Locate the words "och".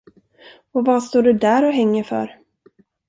0.71-0.85, 1.65-1.73